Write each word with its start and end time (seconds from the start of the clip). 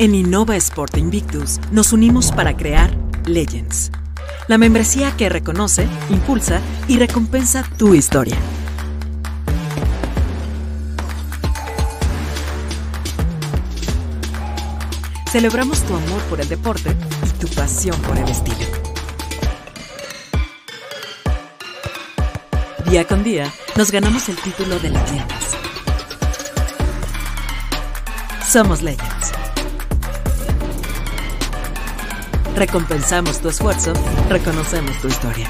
En 0.00 0.14
Innova 0.14 0.54
Sport 0.54 0.96
Invictus 0.96 1.58
nos 1.72 1.92
unimos 1.92 2.30
para 2.30 2.56
crear 2.56 2.96
Legends, 3.26 3.90
la 4.46 4.56
membresía 4.56 5.16
que 5.16 5.28
reconoce, 5.28 5.88
impulsa 6.08 6.60
y 6.86 6.98
recompensa 6.98 7.64
tu 7.76 7.96
historia. 7.96 8.36
Celebramos 15.32 15.82
tu 15.82 15.96
amor 15.96 16.22
por 16.30 16.40
el 16.40 16.48
deporte 16.48 16.94
y 17.26 17.40
tu 17.40 17.48
pasión 17.48 18.00
por 18.02 18.16
el 18.18 18.28
estilo. 18.28 18.56
Día 22.88 23.04
con 23.04 23.24
día 23.24 23.52
nos 23.76 23.90
ganamos 23.90 24.28
el 24.28 24.36
título 24.36 24.78
de 24.78 24.90
Legends. 24.90 25.56
Somos 28.46 28.80
Legends. 28.80 29.37
Recompensamos 32.58 33.38
tu 33.40 33.50
esfuerzo, 33.50 33.92
reconocemos 34.28 35.00
tu 35.00 35.06
historia. 35.06 35.48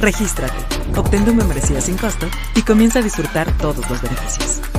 Regístrate, 0.00 0.58
obtén 0.96 1.24
tu 1.24 1.32
membresía 1.32 1.80
sin 1.80 1.96
costo 1.96 2.26
y 2.56 2.62
comienza 2.62 2.98
a 2.98 3.02
disfrutar 3.02 3.56
todos 3.56 3.88
los 3.88 4.02
beneficios. 4.02 4.73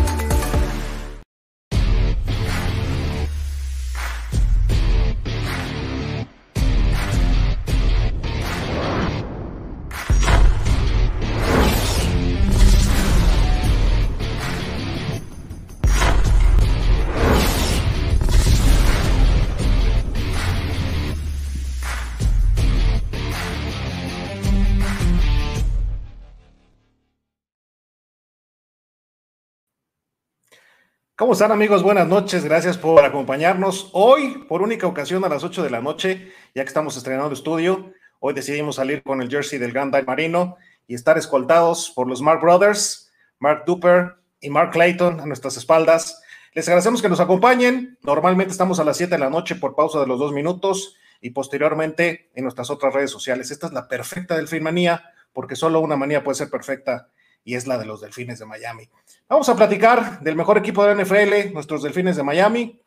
¿Cómo 31.18 31.32
están 31.32 31.54
amigos? 31.54 31.82
Buenas 31.82 32.10
noches, 32.10 32.44
gracias 32.44 32.78
por 32.78 33.02
acompañarnos 33.02 33.90
hoy 33.94 34.44
por 34.50 34.62
única 34.62 34.86
ocasión 34.86 35.24
a 35.24 35.30
las 35.30 35.46
8 35.46 35.64
de 35.64 35.70
la 35.70 35.80
noche, 35.80 36.34
ya 36.54 36.62
que 36.64 36.68
estamos 36.68 36.98
estrenando 36.98 37.28
el 37.28 37.36
estudio. 37.36 37.94
Hoy 38.20 38.34
decidimos 38.34 38.76
salir 38.76 39.02
con 39.02 39.22
el 39.22 39.30
jersey 39.30 39.58
del 39.58 39.72
Grand 39.72 39.94
Dive 39.96 40.06
Marino 40.06 40.58
y 40.88 40.94
estar 40.94 41.18
escoltados 41.18 41.90
por 41.96 42.10
los 42.10 42.22
Mark 42.22 42.42
Brothers, 42.42 43.14
Mark 43.40 43.64
Duper 43.66 44.16
y 44.42 44.50
Mark 44.50 44.72
Clayton 44.72 45.22
a 45.22 45.26
nuestras 45.26 45.56
espaldas. 45.56 46.22
Les 46.54 46.68
agradecemos 46.68 47.02
que 47.02 47.08
nos 47.08 47.22
acompañen. 47.22 47.98
Normalmente 48.04 48.52
estamos 48.52 48.82
a 48.82 48.84
las 48.84 48.98
7 48.98 49.16
de 49.16 49.20
la 49.20 49.30
noche 49.30 49.56
por 49.56 49.74
pausa 49.74 50.02
de 50.02 50.08
los 50.08 50.20
dos 50.20 50.34
minutos 50.34 50.98
y 51.22 51.30
posteriormente 51.30 52.30
en 52.36 52.44
nuestras 52.44 52.70
otras 52.70 52.94
redes 52.94 53.12
sociales. 53.12 53.52
Esta 53.52 53.68
es 53.68 53.74
la 53.74 53.88
perfecta 53.88 54.36
delfinmanía 54.36 55.02
porque 55.32 55.56
solo 55.56 55.80
una 55.80 55.96
manía 55.96 56.26
puede 56.26 56.36
ser 56.36 56.50
perfecta 56.50 57.08
y 57.46 57.56
es 57.56 57.68
la 57.68 57.78
de 57.78 57.86
los 57.86 58.02
Delfines 58.02 58.40
de 58.40 58.46
Miami. 58.46 58.90
Vamos 59.30 59.48
a 59.48 59.56
platicar 59.56 60.20
del 60.20 60.36
mejor 60.36 60.58
equipo 60.58 60.84
de 60.84 60.94
la 60.94 61.02
NFL, 61.02 61.54
nuestros 61.54 61.84
Delfines 61.84 62.18
de 62.18 62.24
Miami. 62.24 62.82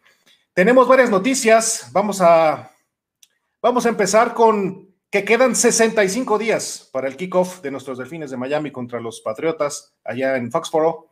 Tenemos 0.52 0.88
varias 0.88 1.08
noticias. 1.08 1.88
Vamos 1.92 2.20
a, 2.20 2.70
vamos 3.62 3.86
a 3.86 3.88
empezar 3.88 4.34
con 4.34 4.92
que 5.10 5.24
quedan 5.24 5.54
65 5.54 6.38
días 6.38 6.90
para 6.92 7.06
el 7.06 7.16
kickoff 7.16 7.62
de 7.62 7.70
nuestros 7.70 7.98
Delfines 7.98 8.32
de 8.32 8.36
Miami 8.36 8.72
contra 8.72 9.00
los 9.00 9.20
Patriotas 9.20 9.94
allá 10.04 10.36
en 10.36 10.50
Foxborough. 10.50 11.06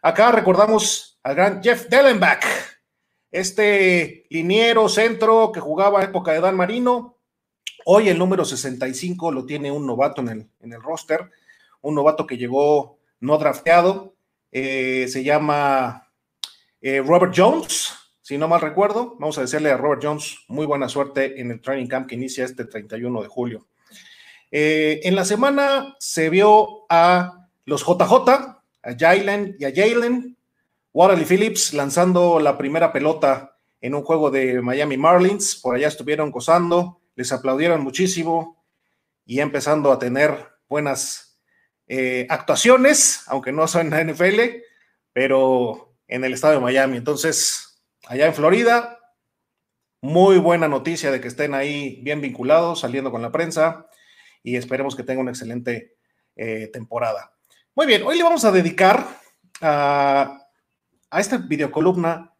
Acá 0.00 0.30
recordamos 0.30 1.18
al 1.24 1.34
gran 1.34 1.62
Jeff 1.62 1.88
Dellenbach, 1.88 2.44
este 3.32 4.26
liniero 4.30 4.88
centro 4.88 5.50
que 5.50 5.60
jugaba 5.60 6.00
en 6.00 6.10
época 6.10 6.32
de 6.32 6.40
Dan 6.40 6.56
Marino. 6.56 7.18
Hoy 7.86 8.08
el 8.08 8.18
número 8.18 8.44
65 8.44 9.32
lo 9.32 9.44
tiene 9.44 9.72
un 9.72 9.84
novato 9.84 10.20
en 10.20 10.28
el, 10.28 10.50
en 10.60 10.72
el 10.72 10.80
roster 10.80 11.28
un 11.84 11.94
novato 11.94 12.26
que 12.26 12.38
llegó 12.38 12.98
no 13.20 13.38
drafteado, 13.38 14.14
eh, 14.50 15.06
se 15.08 15.22
llama 15.22 16.10
eh, 16.80 17.02
Robert 17.06 17.32
Jones, 17.36 17.92
si 18.22 18.38
no 18.38 18.48
mal 18.48 18.62
recuerdo. 18.62 19.16
Vamos 19.18 19.36
a 19.38 19.42
decirle 19.42 19.70
a 19.70 19.76
Robert 19.76 20.02
Jones 20.02 20.38
muy 20.48 20.66
buena 20.66 20.88
suerte 20.88 21.40
en 21.40 21.50
el 21.50 21.60
training 21.60 21.86
camp 21.86 22.08
que 22.08 22.14
inicia 22.14 22.44
este 22.44 22.64
31 22.64 23.22
de 23.22 23.28
julio. 23.28 23.66
Eh, 24.50 25.00
en 25.04 25.14
la 25.14 25.24
semana 25.24 25.94
se 25.98 26.30
vio 26.30 26.86
a 26.88 27.48
los 27.66 27.84
JJ, 27.84 28.28
a 28.28 28.96
Jalen 28.98 29.56
y 29.58 29.64
a 29.64 29.72
Jalen, 29.74 30.36
Waterley 30.92 31.26
Phillips 31.26 31.74
lanzando 31.74 32.40
la 32.40 32.56
primera 32.56 32.92
pelota 32.92 33.58
en 33.80 33.94
un 33.94 34.02
juego 34.04 34.30
de 34.30 34.62
Miami 34.62 34.96
Marlins. 34.96 35.56
Por 35.56 35.74
allá 35.74 35.88
estuvieron 35.88 36.30
gozando, 36.30 37.00
les 37.14 37.30
aplaudieron 37.32 37.82
muchísimo 37.82 38.64
y 39.26 39.40
empezando 39.40 39.92
a 39.92 39.98
tener 39.98 40.48
buenas 40.68 41.33
eh, 41.86 42.26
actuaciones, 42.30 43.22
aunque 43.26 43.52
no 43.52 43.68
son 43.68 43.86
en 43.86 43.90
la 43.90 44.12
NFL, 44.12 44.40
pero 45.12 45.96
en 46.08 46.24
el 46.24 46.32
estado 46.32 46.54
de 46.54 46.60
Miami. 46.60 46.96
Entonces, 46.96 47.82
allá 48.06 48.26
en 48.26 48.34
Florida, 48.34 48.98
muy 50.00 50.38
buena 50.38 50.68
noticia 50.68 51.10
de 51.10 51.20
que 51.20 51.28
estén 51.28 51.54
ahí 51.54 52.00
bien 52.02 52.20
vinculados, 52.20 52.80
saliendo 52.80 53.10
con 53.10 53.22
la 53.22 53.32
prensa 53.32 53.86
y 54.42 54.56
esperemos 54.56 54.94
que 54.94 55.02
tengan 55.02 55.22
una 55.22 55.30
excelente 55.30 55.96
eh, 56.36 56.68
temporada. 56.72 57.32
Muy 57.74 57.86
bien, 57.86 58.02
hoy 58.02 58.16
le 58.16 58.22
vamos 58.22 58.44
a 58.44 58.52
dedicar 58.52 59.06
a, 59.60 60.38
a 61.10 61.20
esta 61.20 61.38
videocolumna 61.38 62.34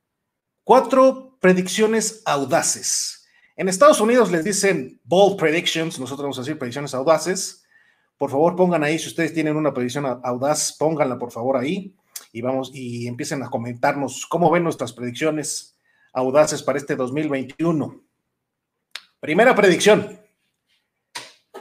cuatro 0.62 1.38
predicciones 1.40 2.22
audaces. 2.24 3.26
En 3.56 3.68
Estados 3.68 4.00
Unidos 4.00 4.30
les 4.30 4.44
dicen 4.44 5.00
bold 5.04 5.38
predictions, 5.38 5.98
nosotros 5.98 6.24
vamos 6.24 6.38
a 6.38 6.42
decir 6.42 6.58
predicciones 6.58 6.94
audaces. 6.94 7.63
Por 8.16 8.30
favor, 8.30 8.56
pongan 8.56 8.84
ahí, 8.84 8.98
si 8.98 9.08
ustedes 9.08 9.34
tienen 9.34 9.56
una 9.56 9.74
predicción 9.74 10.06
audaz, 10.06 10.76
pónganla 10.78 11.18
por 11.18 11.32
favor 11.32 11.56
ahí 11.56 11.94
y 12.32 12.40
vamos 12.42 12.70
y 12.72 13.06
empiecen 13.06 13.42
a 13.42 13.50
comentarnos 13.50 14.26
cómo 14.26 14.50
ven 14.50 14.64
nuestras 14.64 14.92
predicciones 14.92 15.78
audaces 16.12 16.62
para 16.62 16.78
este 16.78 16.96
2021. 16.96 18.02
Primera 19.20 19.54
predicción. 19.54 20.20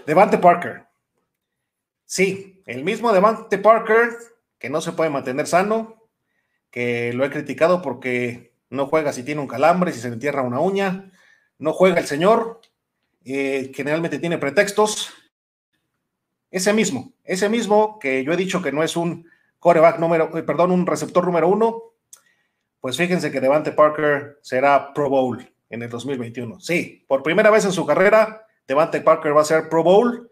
Devante 0.06 0.38
Parker. 0.38 0.86
Sí, 2.06 2.62
el 2.66 2.84
mismo 2.84 3.12
Devante 3.12 3.58
Parker 3.58 4.10
que 4.64 4.70
no 4.70 4.80
se 4.80 4.94
puede 4.94 5.10
mantener 5.10 5.46
sano, 5.46 6.08
que 6.72 7.12
lo 7.12 7.26
he 7.26 7.30
criticado 7.30 7.82
porque 7.82 8.56
no 8.70 8.88
juega 8.88 9.12
si 9.12 9.24
tiene 9.24 9.42
un 9.42 9.48
calambre, 9.48 9.92
si 9.92 10.00
se 10.00 10.08
le 10.08 10.14
entierra 10.14 10.42
una 10.42 10.62
uña, 10.62 11.12
no 11.60 11.74
juega 11.74 12.00
el 12.00 12.08
señor, 12.08 12.62
eh, 13.26 13.74
generalmente 13.76 14.20
tiene 14.20 14.38
pretextos, 14.38 15.10
ese 16.54 16.72
mismo, 16.72 17.14
ese 17.24 17.50
mismo 17.50 17.98
que 17.98 18.24
yo 18.24 18.32
he 18.32 18.38
dicho 18.38 18.62
que 18.62 18.72
no 18.72 18.84
es 18.84 18.96
un 18.96 19.28
coreback 19.58 19.98
número, 19.98 20.38
eh, 20.38 20.44
perdón, 20.44 20.70
un 20.70 20.86
receptor 20.86 21.26
número 21.26 21.48
uno, 21.48 21.82
pues 22.80 22.96
fíjense 22.96 23.32
que 23.32 23.42
Devante 23.42 23.72
Parker 23.72 24.38
será 24.44 24.94
Pro 24.94 25.10
Bowl 25.10 25.52
en 25.72 25.82
el 25.82 25.90
2021. 25.90 26.60
Sí, 26.60 27.06
por 27.08 27.24
primera 27.24 27.50
vez 27.50 27.66
en 27.66 27.72
su 27.72 27.88
carrera, 27.88 28.46
Devante 28.68 29.02
Parker 29.02 29.36
va 29.36 29.42
a 29.42 29.46
ser 29.46 29.68
Pro 29.68 29.82
Bowl. 29.82 30.30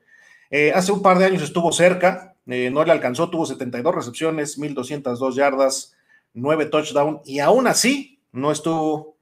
Eh, 0.51 0.71
hace 0.75 0.91
un 0.91 1.01
par 1.01 1.17
de 1.17 1.25
años 1.25 1.41
estuvo 1.41 1.71
cerca, 1.71 2.35
eh, 2.45 2.69
no 2.69 2.85
le 2.85 2.91
alcanzó, 2.91 3.31
tuvo 3.31 3.47
72 3.47 3.95
recepciones, 3.95 4.59
1202 4.59 5.35
yardas, 5.35 5.97
9 6.33 6.67
touchdowns 6.67 7.21
y 7.25 7.39
aún 7.39 7.65
así 7.65 8.21
no 8.31 8.51
estuvo 8.51 9.17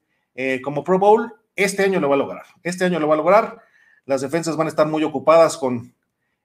como 0.64 0.84
Pro 0.84 1.00
Bowl. 1.00 1.34
Este 1.56 1.84
año 1.84 2.00
lo 2.00 2.10
va 2.10 2.16
a 2.16 2.20
lograr. 2.20 2.46
Este 2.64 2.86
año 2.86 3.00
lo 3.00 3.08
va 3.08 3.14
a 3.14 3.18
lograr. 3.18 3.62
Las 4.06 4.22
defensas 4.22 4.56
van 4.56 4.68
a 4.68 4.70
estar 4.70 4.88
muy 4.88 5.04
ocupadas 5.04 5.58
con 5.58 5.94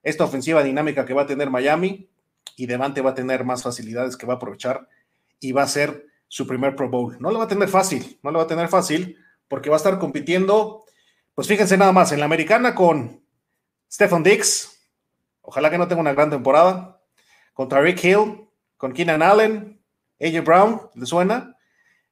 esta 0.05 0.23
ofensiva 0.23 0.63
dinámica 0.63 1.03
que 1.03 1.15
va 1.15 1.23
a 1.23 1.27
tener 1.27 1.49
Miami 1.49 2.07
y 2.55 2.67
Devante 2.67 3.01
va 3.01 3.09
a 3.09 3.15
tener 3.15 3.43
más 3.43 3.63
facilidades 3.63 4.15
que 4.15 4.27
va 4.27 4.33
a 4.33 4.35
aprovechar 4.37 4.87
y 5.39 5.51
va 5.51 5.63
a 5.63 5.67
ser 5.67 6.05
su 6.27 6.45
primer 6.47 6.75
Pro 6.75 6.89
Bowl. 6.89 7.17
No 7.19 7.31
lo 7.31 7.39
va 7.39 7.45
a 7.45 7.49
tener 7.49 7.67
fácil, 7.67 8.19
no 8.21 8.31
lo 8.31 8.37
va 8.37 8.45
a 8.45 8.47
tener 8.47 8.67
fácil 8.67 9.17
porque 9.47 9.69
va 9.69 9.75
a 9.75 9.77
estar 9.77 9.97
compitiendo, 9.97 10.85
pues 11.33 11.47
fíjense 11.47 11.75
nada 11.75 11.91
más, 11.91 12.11
en 12.11 12.19
la 12.19 12.25
americana 12.25 12.75
con 12.75 13.25
Stephen 13.91 14.21
Dix, 14.21 14.79
ojalá 15.41 15.71
que 15.71 15.77
no 15.79 15.87
tenga 15.87 16.01
una 16.01 16.13
gran 16.13 16.29
temporada, 16.29 17.01
contra 17.53 17.81
Rick 17.81 18.03
Hill, 18.03 18.47
con 18.77 18.93
Keenan 18.93 19.23
Allen, 19.23 19.81
AJ 20.21 20.43
Brown, 20.43 20.81
¿le 20.93 21.05
suena? 21.07 21.57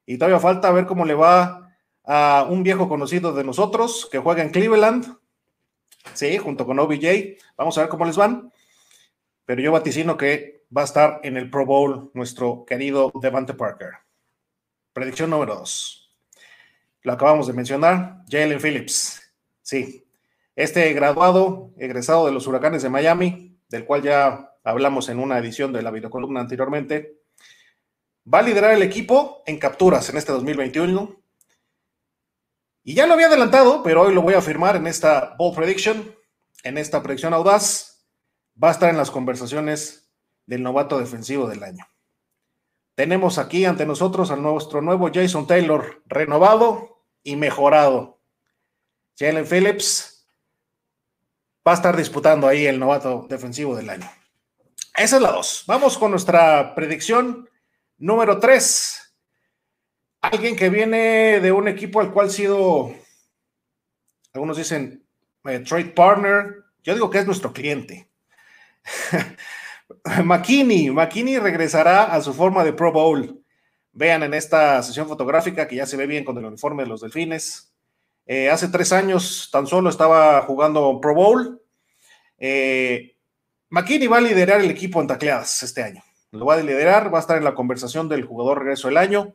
Y 0.04 0.18
todavía 0.18 0.40
falta 0.40 0.72
ver 0.72 0.86
cómo 0.86 1.04
le 1.04 1.14
va 1.14 1.70
a 2.04 2.46
un 2.48 2.64
viejo 2.64 2.88
conocido 2.88 3.32
de 3.32 3.44
nosotros 3.44 4.08
que 4.10 4.18
juega 4.18 4.42
en 4.42 4.50
Cleveland, 4.50 5.16
Sí, 6.12 6.38
junto 6.38 6.66
con 6.66 6.78
OBJ. 6.78 7.38
Vamos 7.56 7.76
a 7.78 7.82
ver 7.82 7.90
cómo 7.90 8.04
les 8.04 8.16
van. 8.16 8.52
Pero 9.46 9.62
yo 9.62 9.72
vaticino 9.72 10.16
que 10.16 10.64
va 10.76 10.82
a 10.82 10.84
estar 10.84 11.20
en 11.22 11.36
el 11.36 11.50
Pro 11.50 11.66
Bowl 11.66 12.10
nuestro 12.14 12.64
querido 12.64 13.12
Devante 13.20 13.54
Parker. 13.54 13.90
Predicción 14.92 15.30
número 15.30 15.56
dos. 15.56 16.14
Lo 17.02 17.12
acabamos 17.12 17.46
de 17.46 17.52
mencionar, 17.52 18.24
Jalen 18.28 18.60
Phillips. 18.60 19.20
Sí, 19.60 20.06
este 20.56 20.92
graduado, 20.92 21.72
egresado 21.78 22.26
de 22.26 22.32
los 22.32 22.46
Huracanes 22.46 22.82
de 22.82 22.88
Miami, 22.88 23.58
del 23.68 23.84
cual 23.84 24.02
ya 24.02 24.52
hablamos 24.62 25.08
en 25.08 25.18
una 25.18 25.38
edición 25.38 25.72
de 25.72 25.82
la 25.82 25.90
videocolumna 25.90 26.40
anteriormente, 26.40 27.18
va 28.32 28.38
a 28.38 28.42
liderar 28.42 28.72
el 28.72 28.82
equipo 28.82 29.42
en 29.46 29.58
capturas 29.58 30.08
en 30.10 30.16
este 30.16 30.32
2021. 30.32 31.23
Y 32.84 32.94
ya 32.94 33.06
lo 33.06 33.14
había 33.14 33.28
adelantado, 33.28 33.82
pero 33.82 34.02
hoy 34.02 34.14
lo 34.14 34.20
voy 34.20 34.34
a 34.34 34.38
afirmar 34.38 34.76
en 34.76 34.86
esta 34.86 35.34
Bold 35.38 35.56
Prediction, 35.56 36.14
en 36.62 36.76
esta 36.76 37.02
predicción 37.02 37.32
audaz. 37.32 38.06
Va 38.62 38.68
a 38.68 38.72
estar 38.72 38.90
en 38.90 38.98
las 38.98 39.10
conversaciones 39.10 40.12
del 40.44 40.62
novato 40.62 40.98
defensivo 40.98 41.48
del 41.48 41.62
año. 41.62 41.86
Tenemos 42.94 43.38
aquí 43.38 43.64
ante 43.64 43.86
nosotros 43.86 44.30
a 44.30 44.36
nuestro 44.36 44.82
nuevo 44.82 45.10
Jason 45.12 45.46
Taylor, 45.46 46.02
renovado 46.06 47.02
y 47.22 47.36
mejorado. 47.36 48.20
Jalen 49.18 49.46
Phillips 49.46 50.28
va 51.66 51.72
a 51.72 51.76
estar 51.76 51.96
disputando 51.96 52.46
ahí 52.46 52.66
el 52.66 52.78
novato 52.78 53.26
defensivo 53.28 53.74
del 53.74 53.88
año. 53.88 54.10
Esa 54.94 55.16
es 55.16 55.22
la 55.22 55.32
dos. 55.32 55.64
Vamos 55.66 55.96
con 55.96 56.10
nuestra 56.10 56.74
predicción 56.74 57.48
número 57.96 58.38
tres. 58.38 59.03
Alguien 60.32 60.56
que 60.56 60.70
viene 60.70 61.38
de 61.38 61.52
un 61.52 61.68
equipo 61.68 62.00
al 62.00 62.10
cual 62.10 62.28
ha 62.28 62.30
sido, 62.30 62.94
algunos 64.32 64.56
dicen, 64.56 65.04
eh, 65.44 65.58
trade 65.58 65.92
partner. 65.94 66.64
Yo 66.82 66.94
digo 66.94 67.10
que 67.10 67.18
es 67.18 67.26
nuestro 67.26 67.52
cliente. 67.52 68.08
McKinney, 70.24 70.90
McKinney 70.90 71.38
regresará 71.38 72.04
a 72.04 72.22
su 72.22 72.32
forma 72.32 72.64
de 72.64 72.72
Pro 72.72 72.90
Bowl. 72.90 73.38
Vean 73.92 74.22
en 74.22 74.32
esta 74.32 74.82
sesión 74.82 75.08
fotográfica 75.08 75.68
que 75.68 75.76
ya 75.76 75.84
se 75.84 75.98
ve 75.98 76.06
bien 76.06 76.24
con 76.24 76.38
el 76.38 76.46
uniforme 76.46 76.84
de 76.84 76.88
los 76.88 77.02
Delfines. 77.02 77.74
Eh, 78.24 78.48
hace 78.48 78.68
tres 78.68 78.92
años 78.92 79.50
tan 79.52 79.66
solo 79.66 79.90
estaba 79.90 80.40
jugando 80.42 81.02
Pro 81.02 81.14
Bowl. 81.14 81.60
Eh, 82.38 83.14
McKinney 83.68 84.08
va 84.08 84.16
a 84.16 84.22
liderar 84.22 84.62
el 84.62 84.70
equipo 84.70 85.02
en 85.02 85.06
tacleadas 85.06 85.62
este 85.62 85.82
año. 85.82 86.02
Lo 86.30 86.46
va 86.46 86.54
a 86.54 86.62
liderar, 86.62 87.12
va 87.12 87.18
a 87.18 87.20
estar 87.20 87.36
en 87.36 87.44
la 87.44 87.54
conversación 87.54 88.08
del 88.08 88.24
jugador 88.24 88.60
regreso 88.60 88.88
del 88.88 88.96
año. 88.96 89.34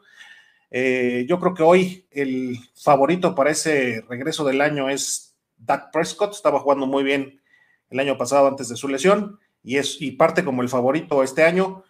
Eh, 0.71 1.25
yo 1.27 1.39
creo 1.39 1.53
que 1.53 1.63
hoy 1.63 2.07
el 2.11 2.57
favorito 2.75 3.33
para 3.33 3.51
ese 3.51 4.03
regreso 4.07 4.43
del 4.43 4.61
año 4.61 4.89
es 4.89 5.35
Dak 5.57 5.91
Prescott. 5.91 6.33
Estaba 6.33 6.59
jugando 6.59 6.85
muy 6.85 7.03
bien 7.03 7.41
el 7.89 7.99
año 7.99 8.17
pasado 8.17 8.47
antes 8.47 8.69
de 8.69 8.75
su 8.75 8.87
lesión 8.87 9.39
y, 9.63 9.77
es, 9.77 10.01
y 10.01 10.11
parte 10.11 10.43
como 10.43 10.61
el 10.61 10.69
favorito 10.69 11.23
este 11.23 11.43
año. 11.43 11.83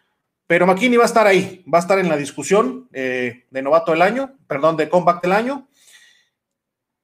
Pero 0.48 0.66
McKinney 0.66 0.98
va 0.98 1.04
a 1.04 1.08
estar 1.08 1.28
ahí, 1.28 1.64
va 1.72 1.78
a 1.78 1.82
estar 1.82 2.00
en 2.00 2.10
la 2.10 2.18
discusión 2.18 2.90
eh, 2.92 3.46
de 3.52 3.62
novato 3.62 3.92
del 3.92 4.02
año, 4.02 4.36
perdón, 4.48 4.78
de 4.78 4.90
comeback 4.90 5.22
del 5.22 5.34
año. 5.34 5.68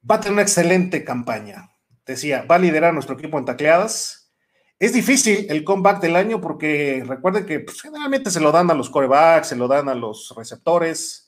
Va 0.09 0.15
a 0.15 0.19
tener 0.19 0.33
una 0.33 0.41
excelente 0.41 1.03
campaña. 1.03 1.71
Decía, 2.05 2.43
va 2.49 2.55
a 2.55 2.59
liderar 2.59 2.93
nuestro 2.93 3.15
equipo 3.15 3.37
en 3.37 3.45
tacleadas. 3.45 4.31
Es 4.79 4.93
difícil 4.93 5.45
el 5.49 5.63
comeback 5.63 6.01
del 6.01 6.15
año 6.15 6.41
porque 6.41 7.03
recuerden 7.05 7.45
que 7.45 7.59
pues, 7.59 7.81
generalmente 7.81 8.31
se 8.31 8.39
lo 8.39 8.51
dan 8.51 8.69
a 8.71 8.73
los 8.73 8.89
corebacks, 8.89 9.49
se 9.49 9.55
lo 9.55 9.67
dan 9.67 9.89
a 9.89 9.95
los 9.95 10.33
receptores. 10.35 11.24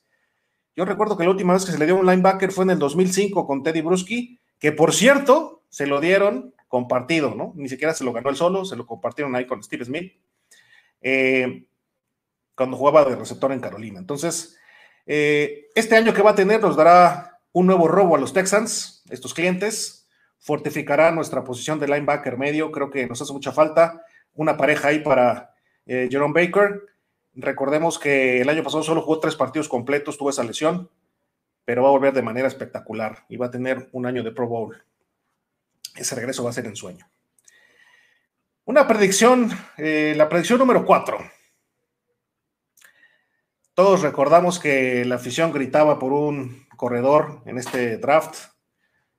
Yo 0.77 0.85
recuerdo 0.85 1.17
que 1.17 1.23
la 1.23 1.31
última 1.31 1.53
vez 1.53 1.65
que 1.65 1.71
se 1.71 1.79
le 1.79 1.87
dio 1.87 1.95
un 1.95 2.05
linebacker 2.05 2.51
fue 2.51 2.63
en 2.63 2.69
el 2.69 2.77
2005 2.77 3.47
con 3.47 3.63
Teddy 3.63 3.81
Bruschi, 3.81 4.39
que 4.59 4.71
por 4.71 4.93
cierto 4.93 5.63
se 5.69 5.87
lo 5.87 5.99
dieron 5.99 6.53
compartido, 6.67 7.33
¿no? 7.33 7.51
Ni 7.55 7.67
siquiera 7.67 7.95
se 7.95 8.03
lo 8.03 8.13
ganó 8.13 8.29
él 8.29 8.35
solo, 8.35 8.63
se 8.63 8.75
lo 8.75 8.85
compartieron 8.85 9.35
ahí 9.35 9.47
con 9.47 9.63
Steve 9.63 9.85
Smith, 9.85 10.13
eh, 11.01 11.65
cuando 12.53 12.77
jugaba 12.77 13.05
de 13.05 13.15
receptor 13.15 13.51
en 13.51 13.59
Carolina. 13.59 13.99
Entonces, 13.99 14.55
eh, 15.07 15.65
este 15.73 15.95
año 15.95 16.13
que 16.13 16.21
va 16.21 16.31
a 16.31 16.35
tener 16.35 16.61
nos 16.61 16.75
dará 16.75 17.39
un 17.53 17.65
nuevo 17.65 17.87
robo 17.87 18.15
a 18.15 18.19
los 18.19 18.31
Texans, 18.31 19.03
estos 19.09 19.33
clientes, 19.33 20.07
fortificará 20.37 21.11
nuestra 21.11 21.43
posición 21.43 21.79
de 21.79 21.87
linebacker 21.87 22.37
medio, 22.37 22.71
creo 22.71 22.91
que 22.91 23.07
nos 23.07 23.19
hace 23.19 23.33
mucha 23.33 23.51
falta, 23.51 24.03
una 24.35 24.57
pareja 24.57 24.89
ahí 24.89 24.99
para 24.99 25.55
eh, 25.87 26.07
Jerome 26.11 26.39
Baker. 26.39 26.83
Recordemos 27.37 27.97
que 27.97 28.41
el 28.41 28.49
año 28.49 28.63
pasado 28.63 28.83
solo 28.83 29.01
jugó 29.01 29.19
tres 29.19 29.35
partidos 29.35 29.69
completos, 29.69 30.17
tuvo 30.17 30.31
esa 30.31 30.43
lesión, 30.43 30.89
pero 31.63 31.83
va 31.83 31.89
a 31.89 31.91
volver 31.91 32.13
de 32.13 32.21
manera 32.21 32.47
espectacular 32.47 33.25
y 33.29 33.37
va 33.37 33.45
a 33.45 33.51
tener 33.51 33.89
un 33.93 34.05
año 34.05 34.23
de 34.23 34.31
Pro 34.31 34.47
Bowl 34.47 34.75
ese 35.97 36.15
regreso 36.15 36.43
va 36.43 36.51
a 36.51 36.53
ser 36.53 36.65
en 36.65 36.75
sueño. 36.75 37.09
Una 38.65 38.87
predicción, 38.87 39.49
eh, 39.77 40.13
la 40.15 40.29
predicción 40.29 40.59
número 40.59 40.85
cuatro. 40.85 41.17
Todos 43.73 44.01
recordamos 44.01 44.59
que 44.59 45.05
la 45.05 45.15
afición 45.15 45.51
gritaba 45.51 45.99
por 45.99 46.11
un 46.11 46.67
corredor 46.75 47.41
en 47.45 47.57
este 47.57 47.97
draft. 47.97 48.51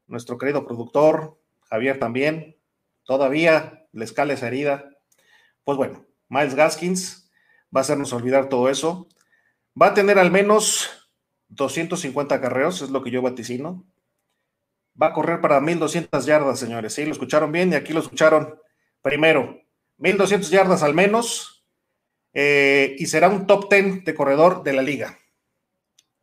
Nuestro 0.07 0.37
querido 0.39 0.67
productor, 0.67 1.39
Javier 1.63 1.99
también, 1.99 2.57
todavía 3.05 3.87
le 3.93 4.05
escala 4.05 4.35
esa 4.35 4.49
herida. 4.49 4.91
Pues 5.65 5.79
bueno, 5.79 6.05
Miles 6.29 6.55
Gaskins 6.55 7.28
va 7.75 7.81
a 7.81 7.83
hacernos 7.83 8.13
olvidar 8.13 8.49
todo 8.49 8.69
eso. 8.69 9.09
Va 9.81 9.89
a 9.89 9.95
tener 9.95 10.19
al 10.19 10.31
menos 10.31 11.09
250 11.49 12.41
carreos, 12.41 12.83
es 12.83 12.91
lo 12.91 13.03
que 13.03 13.11
yo 13.11 13.23
vaticino 13.23 13.87
va 15.01 15.09
a 15.09 15.13
correr 15.13 15.41
para 15.41 15.61
1200 15.61 16.27
yardas, 16.27 16.59
señores. 16.59 16.95
Sí, 16.95 17.05
lo 17.05 17.13
escucharon 17.13 17.53
bien 17.53 17.73
y 17.73 17.77
aquí 17.77 17.93
lo 17.93 18.01
escucharon 18.01 18.61
primero. 19.03 19.61
1200 19.99 20.51
yardas 20.51 20.83
al 20.83 20.95
menos 20.95 21.65
eh, 22.33 22.97
y 22.99 23.07
será 23.07 23.29
un 23.29 23.47
top 23.47 23.71
10 23.71 24.05
de 24.05 24.15
corredor 24.15 24.63
de 24.63 24.73
la 24.73 24.83
liga. 24.83 25.19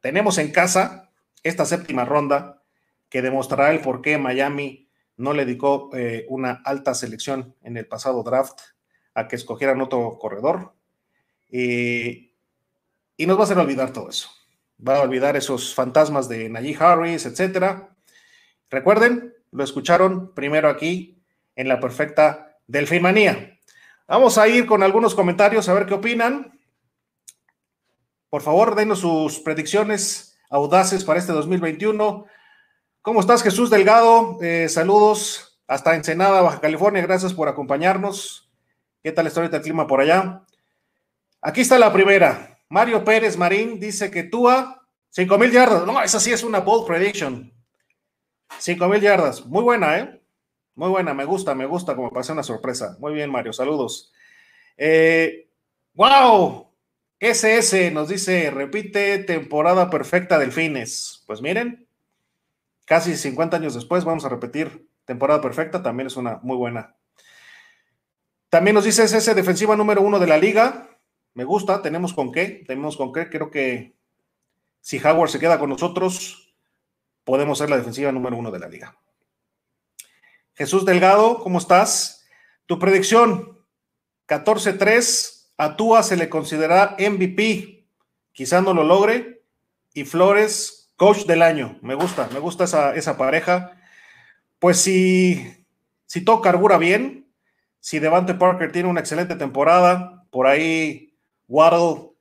Tenemos 0.01 0.37
en 0.37 0.51
casa 0.51 1.11
esta 1.43 1.65
séptima 1.65 2.05
ronda 2.05 2.63
que 3.09 3.21
demostrará 3.21 3.71
el 3.71 3.81
por 3.81 4.01
qué 4.01 4.17
Miami 4.17 4.89
no 5.17 5.33
le 5.33 5.45
dedicó 5.45 5.89
eh, 5.93 6.25
una 6.29 6.61
alta 6.65 6.93
selección 6.93 7.55
en 7.61 7.77
el 7.77 7.87
pasado 7.87 8.23
draft 8.23 8.59
a 9.13 9.27
que 9.27 9.37
escogieran 9.37 9.81
otro 9.81 10.17
corredor. 10.19 10.73
Y 11.49 12.31
nos 13.19 13.37
va 13.37 13.41
a 13.41 13.43
hacer 13.43 13.57
olvidar 13.57 13.91
todo 13.93 14.09
eso. 14.09 14.29
Va 14.85 14.97
a 14.97 15.01
olvidar 15.01 15.35
esos 15.37 15.73
fantasmas 15.73 16.27
de 16.27 16.49
Najee 16.49 16.77
Harris, 16.77 17.25
etcétera 17.25 17.95
Recuerden, 18.69 19.33
lo 19.51 19.63
escucharon 19.63 20.33
primero 20.33 20.69
aquí 20.69 21.23
en 21.55 21.67
la 21.67 21.79
perfecta 21.79 22.57
Delfinmanía. 22.67 23.59
Vamos 24.07 24.37
a 24.37 24.47
ir 24.47 24.65
con 24.65 24.83
algunos 24.83 25.15
comentarios 25.15 25.69
a 25.69 25.73
ver 25.73 25.85
qué 25.85 25.93
opinan. 25.93 26.59
Por 28.29 28.41
favor, 28.41 28.75
denos 28.75 28.99
sus 28.99 29.39
predicciones 29.39 30.37
audaces 30.49 31.03
para 31.03 31.19
este 31.19 31.31
2021. 31.31 32.25
¿Cómo 33.01 33.19
estás, 33.19 33.43
Jesús 33.43 33.69
Delgado? 33.69 34.39
Eh, 34.41 34.67
saludos 34.67 35.61
hasta 35.67 35.95
Ensenada, 35.95 36.41
Baja 36.41 36.59
California. 36.59 37.03
Gracias 37.03 37.33
por 37.33 37.47
acompañarnos. 37.47 38.51
¿Qué 39.03 39.11
tal 39.11 39.27
está 39.27 39.41
ahorita 39.41 39.57
el 39.57 39.63
clima 39.63 39.87
por 39.87 40.01
allá? 40.01 40.44
Aquí 41.45 41.61
está 41.61 41.77
la 41.77 41.93
primera. 41.93 42.57
Mario 42.69 43.05
Pérez 43.05 43.37
Marín 43.37 43.79
dice 43.79 44.09
que 44.09 44.23
Túa, 44.23 44.81
5 45.11 45.37
mil 45.37 45.51
yardas. 45.51 45.85
No, 45.85 46.01
esa 46.01 46.19
sí 46.19 46.33
es 46.33 46.43
una 46.43 46.61
bold 46.61 46.87
prediction. 46.87 47.53
5 48.57 48.87
mil 48.87 48.99
yardas. 48.99 49.45
Muy 49.45 49.61
buena, 49.61 49.99
¿eh? 49.99 50.23
Muy 50.73 50.89
buena, 50.89 51.13
me 51.13 51.23
gusta, 51.23 51.53
me 51.53 51.67
gusta, 51.67 51.95
como 51.95 52.11
pasé 52.11 52.31
una 52.31 52.41
sorpresa. 52.41 52.97
Muy 52.99 53.13
bien, 53.13 53.29
Mario, 53.29 53.53
saludos. 53.53 54.11
Eh, 54.75 55.47
¡Wow! 55.93 56.73
SS 57.19 57.91
nos 57.91 58.09
dice, 58.09 58.49
repite 58.49 59.19
temporada 59.19 59.91
perfecta 59.91 60.39
Delfines. 60.39 61.23
Pues 61.27 61.43
miren, 61.43 61.87
casi 62.85 63.15
50 63.15 63.57
años 63.57 63.75
después 63.75 64.03
vamos 64.03 64.25
a 64.25 64.29
repetir 64.29 64.89
temporada 65.05 65.41
perfecta, 65.41 65.83
también 65.83 66.07
es 66.07 66.17
una 66.17 66.39
muy 66.41 66.57
buena. 66.57 66.95
También 68.49 68.73
nos 68.73 68.85
dice 68.85 69.03
SS 69.03 69.35
defensiva 69.35 69.75
número 69.75 70.01
uno 70.01 70.17
de 70.17 70.25
la 70.25 70.39
liga. 70.39 70.89
Me 71.35 71.43
gusta, 71.43 71.81
tenemos 71.81 72.13
con 72.13 72.31
qué, 72.31 72.63
tenemos 72.65 72.95
con 72.95 73.11
qué. 73.11 73.29
Creo 73.29 73.51
que 73.51 73.93
si 74.79 74.99
Howard 75.05 75.29
se 75.29 75.39
queda 75.39 75.59
con 75.59 75.69
nosotros, 75.69 76.55
podemos 77.25 77.57
ser 77.57 77.69
la 77.69 77.77
defensiva 77.77 78.11
número 78.13 78.37
uno 78.37 78.51
de 78.51 78.59
la 78.59 78.69
liga. 78.69 78.97
Jesús 80.53 80.85
Delgado, 80.85 81.39
¿cómo 81.39 81.57
estás? 81.57 82.25
Tu 82.65 82.79
predicción, 82.79 83.59
14-3, 84.29 85.49
a 85.57 85.75
Tua 85.75 86.03
se 86.03 86.15
le 86.15 86.29
considera 86.29 86.95
MVP, 86.97 87.85
quizá 88.31 88.61
no 88.61 88.73
lo 88.73 88.85
logre, 88.85 89.43
y 89.93 90.05
Flores, 90.05 90.93
coach 90.95 91.25
del 91.25 91.41
año. 91.41 91.77
Me 91.81 91.95
gusta, 91.95 92.29
me 92.31 92.39
gusta 92.39 92.63
esa, 92.63 92.95
esa 92.95 93.17
pareja. 93.17 93.77
Pues 94.59 94.77
si, 94.77 95.65
si 96.05 96.21
todo 96.21 96.41
carbura 96.41 96.77
bien, 96.77 97.29
si 97.81 97.99
Devante 97.99 98.35
Parker 98.35 98.71
tiene 98.71 98.87
una 98.87 99.01
excelente 99.01 99.35
temporada, 99.35 100.25
por 100.31 100.47
ahí 100.47 101.04
Waddle 101.47 102.11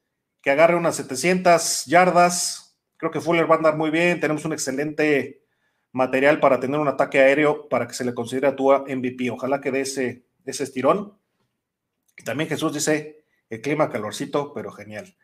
que 0.42 0.50
agarre 0.50 0.76
unas 0.76 0.96
700 0.96 1.86
yardas, 1.86 2.64
Creo 3.04 3.12
que 3.12 3.20
Fuller 3.20 3.50
va 3.50 3.56
a 3.56 3.58
andar 3.58 3.76
muy 3.76 3.90
bien. 3.90 4.18
Tenemos 4.18 4.46
un 4.46 4.54
excelente 4.54 5.42
material 5.92 6.40
para 6.40 6.58
tener 6.58 6.80
un 6.80 6.88
ataque 6.88 7.20
aéreo 7.20 7.68
para 7.68 7.86
que 7.86 7.92
se 7.92 8.02
le 8.02 8.14
considere 8.14 8.46
a 8.46 8.56
Tua 8.56 8.86
MVP. 8.88 9.30
Ojalá 9.30 9.60
que 9.60 9.70
dé 9.70 9.82
ese, 9.82 10.24
ese 10.46 10.64
estirón. 10.64 11.12
Y 12.16 12.24
también 12.24 12.48
Jesús 12.48 12.72
dice, 12.72 13.24
el 13.50 13.60
clima 13.60 13.90
calorcito, 13.90 14.54
pero 14.54 14.70
genial. 14.70 15.16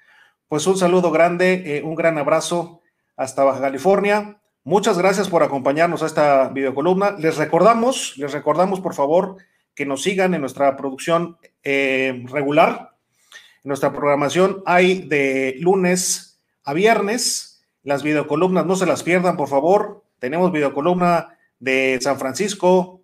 Pues 0.46 0.66
un 0.66 0.76
saludo 0.76 1.10
grande, 1.10 1.78
eh, 1.78 1.82
un 1.82 1.94
gran 1.94 2.18
abrazo 2.18 2.82
hasta 3.16 3.44
Baja 3.44 3.62
California. 3.62 4.42
Muchas 4.64 4.98
gracias 4.98 5.30
por 5.30 5.42
acompañarnos 5.42 6.02
a 6.02 6.06
esta 6.06 6.48
videocolumna. 6.48 7.12
Les 7.12 7.38
recordamos, 7.38 8.18
les 8.18 8.32
recordamos 8.32 8.80
por 8.80 8.92
favor 8.92 9.36
que 9.74 9.86
nos 9.86 10.02
sigan 10.02 10.34
en 10.34 10.42
nuestra 10.42 10.76
producción 10.76 11.38
eh, 11.62 12.24
regular. 12.26 12.96
Nuestra 13.62 13.92
programación 13.92 14.62
hay 14.66 15.02
de 15.02 15.56
lunes 15.60 16.40
a 16.64 16.72
viernes 16.72 17.50
las 17.82 18.02
videocolumnas 18.02 18.66
no 18.66 18.76
se 18.76 18.86
las 18.86 19.02
pierdan, 19.02 19.36
por 19.36 19.48
favor. 19.48 20.04
tenemos 20.18 20.52
videocolumna 20.52 21.38
de 21.58 21.98
San 22.02 22.18
Francisco, 22.18 23.00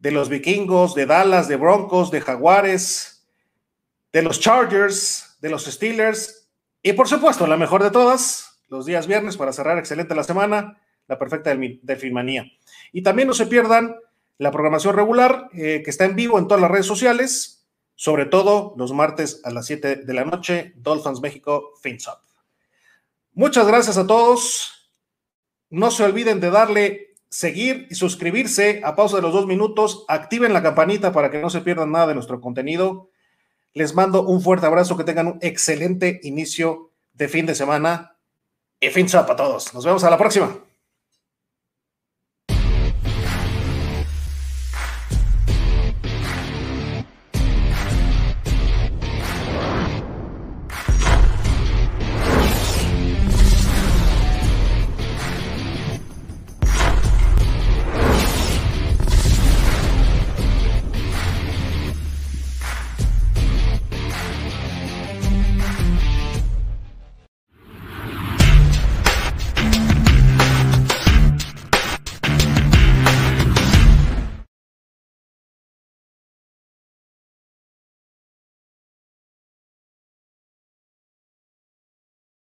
de 0.00 0.10
los 0.10 0.28
vikingos, 0.28 0.96
de 0.96 1.06
Dallas, 1.06 1.46
de 1.46 1.54
Broncos, 1.54 2.10
de 2.10 2.20
Jaguares, 2.20 3.24
de 4.12 4.22
los 4.22 4.40
Chargers, 4.40 5.38
de 5.40 5.50
los 5.50 5.66
Steelers 5.66 6.48
y 6.82 6.94
por 6.94 7.06
supuesto, 7.06 7.46
la 7.46 7.56
mejor 7.56 7.84
de 7.84 7.92
todas, 7.92 8.60
los 8.68 8.86
días 8.86 9.06
viernes 9.06 9.36
para 9.36 9.52
cerrar 9.52 9.78
excelente 9.78 10.16
la 10.16 10.24
semana, 10.24 10.80
la 11.06 11.18
perfecta 11.18 11.54
Delfinmanía. 11.54 12.46
Y 12.92 13.02
también 13.02 13.28
no 13.28 13.34
se 13.34 13.46
pierdan 13.46 13.94
la 14.38 14.50
programación 14.50 14.96
regular 14.96 15.48
eh, 15.52 15.82
que 15.84 15.90
está 15.90 16.06
en 16.06 16.16
vivo 16.16 16.40
en 16.40 16.48
todas 16.48 16.60
las 16.60 16.70
redes 16.72 16.86
sociales, 16.86 17.61
sobre 18.02 18.26
todo 18.26 18.74
los 18.76 18.92
martes 18.92 19.40
a 19.44 19.52
las 19.52 19.66
7 19.66 19.94
de 19.94 20.12
la 20.12 20.24
noche, 20.24 20.72
Dolphins 20.74 21.20
México 21.20 21.70
FinSup. 21.80 22.18
Muchas 23.32 23.64
gracias 23.64 23.96
a 23.96 24.08
todos. 24.08 24.90
No 25.70 25.92
se 25.92 26.02
olviden 26.02 26.40
de 26.40 26.50
darle 26.50 27.14
seguir 27.28 27.86
y 27.90 27.94
suscribirse 27.94 28.80
a 28.82 28.96
pausa 28.96 29.18
de 29.18 29.22
los 29.22 29.32
dos 29.32 29.46
minutos. 29.46 30.04
Activen 30.08 30.52
la 30.52 30.64
campanita 30.64 31.12
para 31.12 31.30
que 31.30 31.38
no 31.38 31.48
se 31.48 31.60
pierdan 31.60 31.92
nada 31.92 32.08
de 32.08 32.14
nuestro 32.14 32.40
contenido. 32.40 33.08
Les 33.72 33.94
mando 33.94 34.26
un 34.26 34.42
fuerte 34.42 34.66
abrazo, 34.66 34.96
que 34.96 35.04
tengan 35.04 35.28
un 35.28 35.38
excelente 35.40 36.18
inicio 36.24 36.90
de 37.12 37.28
fin 37.28 37.46
de 37.46 37.54
semana 37.54 38.16
y 38.80 38.88
fin 38.88 39.06
a 39.14 39.36
todos. 39.36 39.72
Nos 39.74 39.84
vemos 39.84 40.02
a 40.02 40.10
la 40.10 40.18
próxima. 40.18 40.58